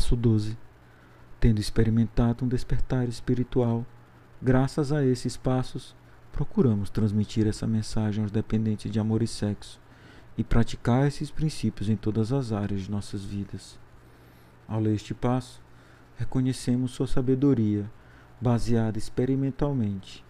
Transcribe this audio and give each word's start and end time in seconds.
Passo 0.00 0.16
12. 0.16 0.56
Tendo 1.38 1.60
experimentado 1.60 2.42
um 2.42 2.48
despertar 2.48 3.06
espiritual, 3.06 3.84
graças 4.40 4.92
a 4.92 5.04
esses 5.04 5.36
passos, 5.36 5.94
procuramos 6.32 6.88
transmitir 6.88 7.46
essa 7.46 7.66
mensagem 7.66 8.22
aos 8.22 8.32
dependentes 8.32 8.90
de 8.90 8.98
amor 8.98 9.22
e 9.22 9.26
sexo 9.26 9.78
e 10.38 10.42
praticar 10.42 11.06
esses 11.06 11.30
princípios 11.30 11.90
em 11.90 11.96
todas 11.96 12.32
as 12.32 12.50
áreas 12.50 12.80
de 12.80 12.90
nossas 12.90 13.22
vidas. 13.22 13.78
Ao 14.66 14.80
ler 14.80 14.94
este 14.94 15.12
passo, 15.12 15.60
reconhecemos 16.16 16.92
sua 16.92 17.06
sabedoria, 17.06 17.84
baseada 18.40 18.96
experimentalmente, 18.96 20.24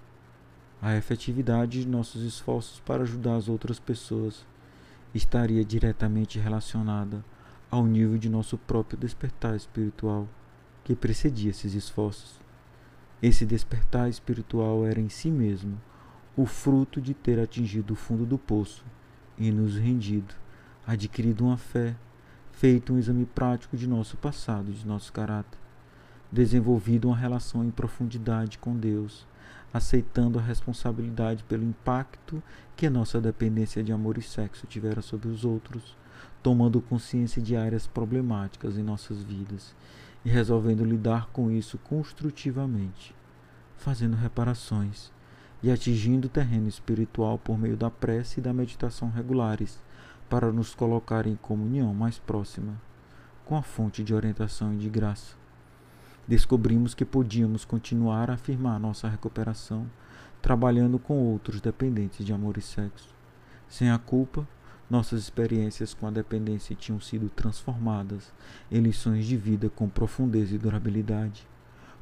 a 0.83 0.97
efetividade 0.97 1.83
de 1.83 1.89
nossos 1.89 2.25
esforços 2.25 2.81
para 2.81 3.05
ajudar 3.05 3.37
as 3.37 3.49
outras 3.49 3.79
pessoas 3.79 4.45
estaria 5.15 5.65
diretamente 5.65 6.41
relacionada 6.41 7.25
ao 7.71 7.87
nível 7.87 8.19
de 8.19 8.29
nosso 8.29 8.59
próprio 8.59 8.99
despertar 8.99 9.55
espiritual 9.55 10.29
que 10.83 10.97
precedia 10.97 11.51
esses 11.51 11.75
esforços. 11.75 12.41
Esse 13.23 13.47
despertar 13.47 14.09
espiritual 14.09 14.85
era 14.85 15.01
em 15.01 15.09
si 15.09 15.31
mesmo 15.31 15.81
o 16.37 16.47
fruto 16.47 17.01
de 17.01 17.15
ter 17.15 17.39
atingido 17.39 17.93
o 17.93 17.97
fundo 17.97 18.25
do 18.25 18.39
poço 18.39 18.85
e 19.39 19.53
nos 19.53 19.77
rendido, 19.77 20.35
adquirido 20.87 21.45
uma 21.45 21.57
fé, 21.57 21.95
feito 22.53 22.93
um 22.93 22.99
exame 22.99 23.25
prático 23.27 23.77
de 23.77 23.87
nosso 23.87 24.17
passado, 24.17 24.73
de 24.73 24.87
nosso 24.87 25.13
caráter, 25.13 25.59
desenvolvido 26.33 27.09
uma 27.09 27.17
relação 27.17 27.65
em 27.65 27.71
profundidade 27.71 28.59
com 28.59 28.77
Deus, 28.77 29.27
aceitando 29.73 30.39
a 30.39 30.43
responsabilidade 30.43 31.45
pelo 31.45 31.65
impacto 31.65 32.43
que 32.77 32.87
a 32.87 32.91
nossa 32.91 33.21
dependência 33.21 33.83
de 33.83 33.93
amor 33.93 34.19
e 34.19 34.23
sexo 34.23 34.67
tivera 34.67 35.03
sobre 35.03 35.29
os 35.29 35.45
outros, 35.45 35.97
tomando 36.43 36.81
consciência 36.81 37.41
de 37.41 37.57
áreas 37.57 37.87
problemáticas 37.87 38.77
em 38.79 38.83
nossas 38.83 39.23
vidas 39.23 39.75
e 40.25 40.31
resolvendo 40.31 40.85
lidar 40.85 41.27
com 41.33 41.51
isso 41.51 41.79
construtivamente, 41.79 43.15
fazendo 43.77 44.17
reparações 44.17 45.13
e 45.63 45.71
atingindo 45.71 46.27
o 46.27 46.31
terreno 46.31 46.69
espiritual 46.69 47.39
por 47.39 47.59
meio 47.59 47.77
da 47.77 47.91
prece 47.91 48.41
e 48.41 48.43
da 48.43 48.53
meditação 48.53 49.11
regulares, 49.11 49.79
para 50.29 50.53
nos 50.53 50.75
colocar 50.75 51.27
em 51.27 51.35
comunhão 51.35 51.93
mais 51.93 52.19
próxima 52.19 52.81
com 53.45 53.57
a 53.57 53.63
fonte 53.63 54.05
de 54.05 54.15
orientação 54.15 54.73
e 54.73 54.77
de 54.77 54.89
graça. 54.89 55.35
Descobrimos 56.27 56.95
que 56.95 57.05
podíamos 57.05 57.65
continuar 57.65 58.31
a 58.31 58.35
afirmar 58.35 58.79
nossa 58.79 59.09
recuperação 59.09 59.91
trabalhando 60.41 60.99
com 60.99 61.19
outros 61.19 61.61
dependentes 61.61 62.25
de 62.25 62.33
amor 62.33 62.57
e 62.57 62.63
sexo. 62.63 63.15
Sem 63.69 63.91
a 63.91 63.99
culpa, 63.99 64.47
nossas 64.91 65.21
experiências 65.21 65.95
com 65.95 66.07
a 66.07 66.11
dependência 66.11 66.75
tinham 66.75 67.01
sido 67.01 67.31
transformadas 67.31 68.33
em 68.71 68.81
lições 68.81 69.25
de 69.25 69.37
vida 69.37 69.71
com 69.71 69.89
profundeza 69.89 70.55
e 70.55 70.59
durabilidade 70.59 71.49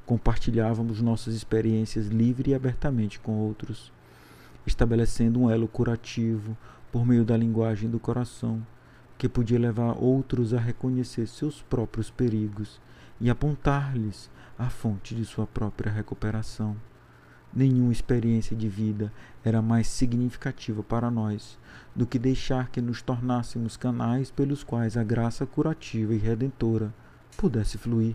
compartilhávamos 0.08 1.03
nossas 1.03 1.34
experiências 1.34 2.06
livre 2.06 2.53
e 2.53 2.55
abertamente 2.55 3.20
com 3.20 3.33
outros, 3.33 3.92
estabelecendo 4.67 5.39
um 5.39 5.50
elo 5.50 5.69
curativo 5.69 6.56
por 6.91 7.05
meio 7.05 7.27
da 7.27 7.36
linguagem 7.36 7.91
do 7.91 8.00
coração, 8.00 8.67
que 9.19 9.28
podia 9.28 9.58
levar 9.58 10.02
outros 10.02 10.55
a 10.55 10.58
reconhecer 10.58 11.27
seus 11.27 11.61
próprios 11.61 12.11
perigos 12.11 12.80
e 13.20 13.28
apontar-lhes 13.28 14.30
a 14.58 14.70
fonte 14.70 15.14
de 15.14 15.27
sua 15.27 15.47
própria 15.47 15.92
recuperação. 15.92 16.75
Nenhuma 17.54 17.92
experiência 17.92 18.54
de 18.54 18.68
vida 18.68 19.12
era 19.44 19.62
mais 19.62 19.88
significativa 19.88 20.82
para 20.82 21.10
nós 21.10 21.58
do 21.96 22.06
que 22.06 22.18
deixar 22.18 22.68
que 22.68 22.80
nos 22.80 23.00
tornássemos 23.00 23.77
canais 23.77 24.30
pelos 24.30 24.62
quais 24.62 24.96
a 24.96 25.02
graça 25.02 25.46
curativa 25.46 26.14
e 26.14 26.18
redentora 26.18 26.92
pudesse 27.36 27.78
fluir. 27.78 28.14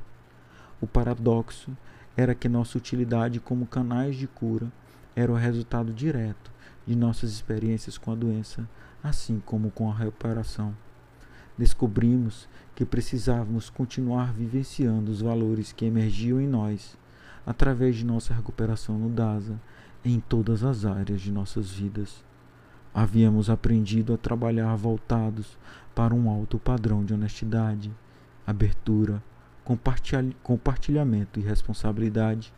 O 0.80 0.86
paradoxo 0.86 1.76
era 2.16 2.36
que 2.36 2.48
nossa 2.48 2.78
utilidade 2.78 3.40
como 3.40 3.66
canais 3.66 4.16
de 4.16 4.28
cura 4.28 4.72
era 5.16 5.32
o 5.32 5.36
resultado 5.36 5.92
direto 5.92 6.52
de 6.86 6.96
nossas 6.96 7.32
experiências 7.32 7.98
com 7.98 8.12
a 8.12 8.16
doença, 8.16 8.68
assim 9.04 9.42
como 9.46 9.72
com 9.72 9.90
a 9.90 9.96
recuperação. 9.96 10.76
Descobrimos 11.58 12.48
que 12.76 12.86
precisávamos 12.86 13.70
continuar 13.70 14.34
vivenciando 14.34 15.12
os 15.12 15.22
valores 15.22 15.72
que 15.72 15.86
emergiam 15.86 16.42
em 16.42 16.48
nós 16.48 16.98
através 17.46 17.96
de 17.96 18.06
nossa 18.06 18.34
recuperação 18.34 18.98
no 18.98 19.10
DASA 19.10 19.60
em 20.04 20.20
todas 20.20 20.64
as 20.64 20.86
áreas 20.86 21.22
de 21.22 21.32
nossas 21.32 21.72
vidas. 21.72 22.24
Havíamos 22.94 23.50
aprendido 23.50 24.14
a 24.14 24.18
trabalhar 24.18 24.76
voltados 24.76 25.58
para 25.96 26.14
um 26.14 26.30
alto 26.30 26.60
padrão 26.60 27.04
de 27.04 27.14
honestidade, 27.14 27.92
abertura, 28.46 29.24
compartilhamento 30.44 31.40
e 31.40 31.44
responsabilidade, 31.44 32.54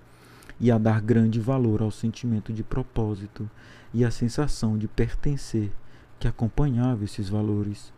e 0.59 0.71
a 0.71 0.77
dar 0.77 1.01
grande 1.01 1.39
valor 1.39 1.81
ao 1.81 1.91
sentimento 1.91 2.53
de 2.53 2.63
propósito 2.63 3.49
e 3.93 4.05
à 4.05 4.11
sensação 4.11 4.77
de 4.77 4.87
pertencer 4.87 5.71
que 6.19 6.27
acompanhava 6.27 7.03
esses 7.03 7.29
valores. 7.29 7.93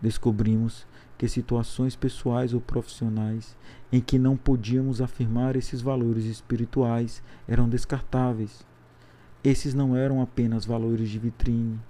Descobrimos 0.00 0.86
que 1.16 1.28
situações 1.28 1.96
pessoais 1.96 2.54
ou 2.54 2.60
profissionais 2.60 3.56
em 3.92 4.00
que 4.00 4.18
não 4.18 4.36
podíamos 4.36 5.00
afirmar 5.00 5.56
esses 5.56 5.80
valores 5.80 6.24
espirituais 6.24 7.22
eram 7.46 7.68
descartáveis. 7.68 8.64
Esses 9.42 9.74
não 9.74 9.96
eram 9.96 10.22
apenas 10.22 10.64
valores 10.64 11.08
de 11.08 11.18
vitrine. 11.18 11.80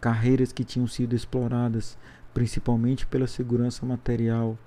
Carreiras 0.00 0.52
que 0.52 0.64
tinham 0.64 0.86
sido 0.86 1.16
exploradas 1.16 1.98
principalmente 2.36 3.06
pela 3.06 3.26
segurança 3.26 3.86
material 3.86 4.58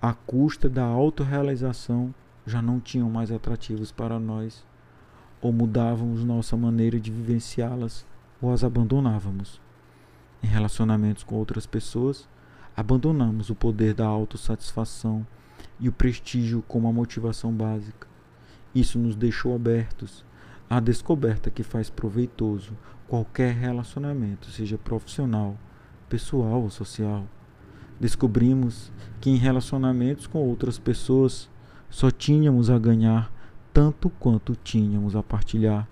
à 0.00 0.14
custa 0.14 0.68
da 0.68 0.84
autorrealização, 0.84 2.14
já 2.46 2.62
não 2.62 2.78
tinham 2.78 3.10
mais 3.10 3.32
atrativos 3.32 3.90
para 3.90 4.20
nós, 4.20 4.64
ou 5.42 5.52
mudávamos 5.52 6.22
nossa 6.22 6.56
maneira 6.56 7.00
de 7.00 7.10
vivenciá-las, 7.10 8.06
ou 8.40 8.52
as 8.52 8.62
abandonávamos. 8.62 9.60
Em 10.42 10.46
relacionamentos 10.46 11.22
com 11.22 11.34
outras 11.36 11.66
pessoas, 11.66 12.28
abandonamos 12.76 13.50
o 13.50 13.54
poder 13.54 13.94
da 13.94 14.06
autossatisfação 14.06 15.26
e 15.78 15.88
o 15.88 15.92
prestígio 15.92 16.62
como 16.66 16.88
a 16.88 16.92
motivação 16.92 17.52
básica. 17.52 18.06
Isso 18.74 18.98
nos 18.98 19.16
deixou 19.16 19.54
abertos 19.54 20.24
à 20.68 20.80
descoberta 20.80 21.50
que 21.50 21.62
faz 21.62 21.90
proveitoso 21.90 22.76
qualquer 23.08 23.54
relacionamento, 23.54 24.50
seja 24.50 24.78
profissional, 24.78 25.56
pessoal 26.08 26.62
ou 26.62 26.70
social 26.70 27.26
descobrimos 28.00 28.90
que 29.20 29.28
em 29.28 29.36
relacionamentos 29.36 30.26
com 30.26 30.38
outras 30.38 30.78
pessoas 30.78 31.50
só 31.90 32.10
tínhamos 32.10 32.70
a 32.70 32.78
ganhar 32.78 33.30
tanto 33.74 34.08
quanto 34.08 34.56
tínhamos 34.56 35.14
a 35.14 35.22
partilhar. 35.22 35.86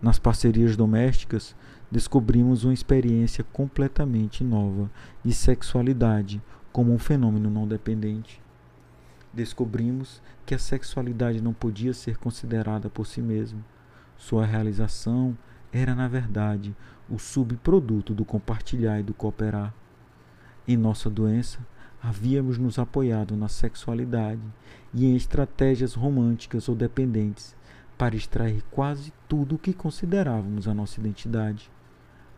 Nas 0.00 0.18
parcerias 0.18 0.76
domésticas, 0.76 1.56
descobrimos 1.92 2.64
uma 2.64 2.72
experiência 2.72 3.44
completamente 3.44 4.42
nova 4.42 4.90
de 5.22 5.34
sexualidade 5.34 6.40
como 6.72 6.90
um 6.90 6.98
fenômeno 6.98 7.50
não 7.50 7.68
dependente. 7.68 8.40
Descobrimos 9.30 10.22
que 10.46 10.54
a 10.54 10.58
sexualidade 10.58 11.42
não 11.42 11.52
podia 11.52 11.92
ser 11.92 12.16
considerada 12.16 12.88
por 12.88 13.06
si 13.06 13.20
mesma. 13.20 13.62
Sua 14.16 14.46
realização 14.46 15.36
era, 15.70 15.94
na 15.94 16.08
verdade, 16.08 16.74
o 17.10 17.18
subproduto 17.18 18.14
do 18.14 18.24
compartilhar 18.24 18.98
e 18.98 19.02
do 19.02 19.12
cooperar. 19.12 19.74
Em 20.66 20.78
nossa 20.78 21.10
doença, 21.10 21.58
havíamos 22.02 22.56
nos 22.56 22.78
apoiado 22.78 23.36
na 23.36 23.48
sexualidade 23.48 24.40
e 24.94 25.04
em 25.04 25.14
estratégias 25.14 25.92
românticas 25.92 26.70
ou 26.70 26.74
dependentes 26.74 27.54
para 27.98 28.16
extrair 28.16 28.62
quase 28.70 29.12
tudo 29.28 29.56
o 29.56 29.58
que 29.58 29.74
considerávamos 29.74 30.66
a 30.66 30.72
nossa 30.72 30.98
identidade. 30.98 31.70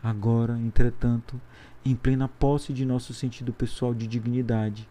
Agora, 0.05 0.55
entretanto, 0.59 1.41
em 1.83 1.95
plena 1.95 2.27
posse 2.27 2.71
de 2.71 2.85
nosso 2.85 3.11
sentido 3.11 3.51
pessoal 3.51 3.91
de 3.91 4.05
dignidade 4.05 4.87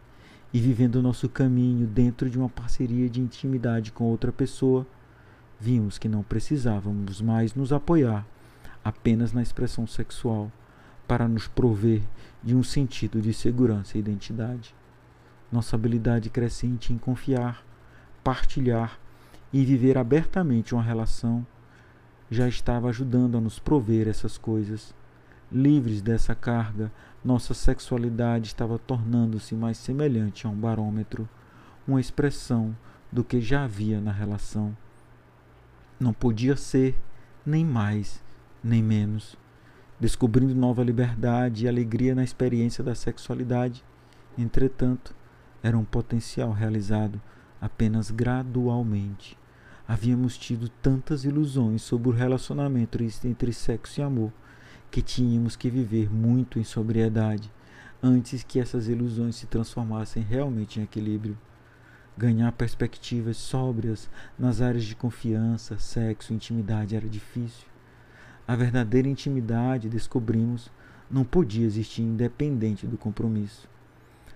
e 0.52 0.58
vivendo 0.58 1.00
nosso 1.00 1.28
caminho 1.28 1.86
dentro 1.86 2.28
de 2.28 2.36
uma 2.36 2.48
parceria 2.48 3.08
de 3.08 3.20
intimidade 3.20 3.92
com 3.92 4.02
outra 4.06 4.32
pessoa, 4.32 4.84
vimos 5.60 5.98
que 5.98 6.08
não 6.08 6.24
precisávamos 6.24 7.20
mais 7.20 7.54
nos 7.54 7.72
apoiar 7.72 8.26
apenas 8.82 9.32
na 9.32 9.40
expressão 9.40 9.86
sexual 9.86 10.50
para 11.06 11.28
nos 11.28 11.46
prover 11.46 12.02
de 12.42 12.56
um 12.56 12.64
sentido 12.64 13.22
de 13.22 13.32
segurança 13.32 13.96
e 13.96 14.00
identidade. 14.00 14.74
Nossa 15.52 15.76
habilidade 15.76 16.28
crescente 16.28 16.92
em 16.92 16.98
confiar, 16.98 17.64
partilhar 18.24 18.98
e 19.52 19.64
viver 19.64 19.96
abertamente 19.96 20.74
uma 20.74 20.82
relação 20.82 21.46
já 22.28 22.48
estava 22.48 22.88
ajudando 22.88 23.38
a 23.38 23.40
nos 23.40 23.60
prover 23.60 24.08
essas 24.08 24.36
coisas. 24.36 24.92
Livres 25.54 26.02
dessa 26.02 26.34
carga, 26.34 26.90
nossa 27.24 27.54
sexualidade 27.54 28.48
estava 28.48 28.78
tornando-se 28.78 29.54
mais 29.54 29.78
semelhante 29.78 30.46
a 30.46 30.50
um 30.50 30.56
barômetro, 30.56 31.28
uma 31.86 32.00
expressão 32.00 32.76
do 33.10 33.22
que 33.22 33.40
já 33.40 33.64
havia 33.64 34.00
na 34.00 34.12
relação. 34.12 34.76
Não 35.98 36.12
podia 36.12 36.56
ser 36.56 37.00
nem 37.46 37.64
mais 37.64 38.22
nem 38.62 38.82
menos 38.82 39.36
descobrindo 40.04 40.54
nova 40.54 40.82
liberdade 40.82 41.64
e 41.64 41.68
alegria 41.68 42.14
na 42.14 42.24
experiência 42.24 42.82
da 42.82 42.94
sexualidade. 42.94 43.84
Entretanto, 44.36 45.14
era 45.62 45.78
um 45.78 45.84
potencial 45.84 46.52
realizado 46.52 47.20
apenas 47.60 48.10
gradualmente. 48.10 49.38
Havíamos 49.86 50.36
tido 50.36 50.68
tantas 50.68 51.24
ilusões 51.24 51.82
sobre 51.82 52.08
o 52.08 52.12
relacionamento 52.12 52.98
entre 53.24 53.52
sexo 53.52 54.00
e 54.00 54.02
amor 54.02 54.32
que 54.94 55.02
tínhamos 55.02 55.56
que 55.56 55.68
viver 55.68 56.08
muito 56.08 56.56
em 56.56 56.62
sobriedade 56.62 57.50
antes 58.00 58.44
que 58.44 58.60
essas 58.60 58.86
ilusões 58.86 59.34
se 59.34 59.44
transformassem 59.44 60.22
realmente 60.22 60.78
em 60.78 60.84
equilíbrio. 60.84 61.36
Ganhar 62.16 62.52
perspectivas 62.52 63.36
sóbrias 63.36 64.08
nas 64.38 64.60
áreas 64.60 64.84
de 64.84 64.94
confiança, 64.94 65.80
sexo 65.80 66.32
e 66.32 66.36
intimidade 66.36 66.94
era 66.94 67.08
difícil. 67.08 67.66
A 68.46 68.54
verdadeira 68.54 69.08
intimidade, 69.08 69.88
descobrimos, 69.88 70.70
não 71.10 71.24
podia 71.24 71.66
existir 71.66 72.02
independente 72.02 72.86
do 72.86 72.96
compromisso. 72.96 73.68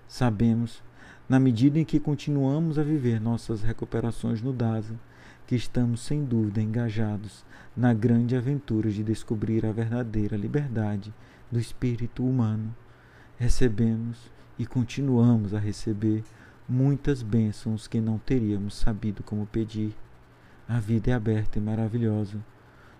Sabemos, 0.09 0.83
na 1.29 1.39
medida 1.39 1.77
em 1.77 1.85
que 1.85 1.99
continuamos 1.99 2.79
a 2.79 2.83
viver 2.83 3.21
nossas 3.21 3.61
recuperações 3.61 4.41
no 4.41 4.51
DASA, 4.51 4.95
que 5.45 5.55
estamos 5.55 6.01
sem 6.01 6.25
dúvida 6.25 6.59
engajados 6.59 7.45
na 7.77 7.93
grande 7.93 8.35
aventura 8.35 8.89
de 8.89 9.03
descobrir 9.03 9.63
a 9.63 9.71
verdadeira 9.71 10.35
liberdade 10.35 11.13
do 11.51 11.59
espírito 11.59 12.25
humano. 12.25 12.75
Recebemos 13.37 14.31
e 14.57 14.65
continuamos 14.65 15.53
a 15.53 15.59
receber 15.59 16.23
muitas 16.67 17.21
bênçãos 17.21 17.87
que 17.87 18.01
não 18.01 18.17
teríamos 18.17 18.75
sabido 18.75 19.23
como 19.23 19.45
pedir. 19.45 19.95
A 20.67 20.79
vida 20.79 21.11
é 21.11 21.13
aberta 21.13 21.59
e 21.59 21.61
maravilhosa. 21.61 22.37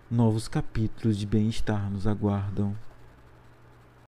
Novos 0.09 0.47
capítulos 0.47 1.17
de 1.17 1.25
bem-estar 1.25 1.89
nos 1.89 2.07
aguardam. 2.07 2.75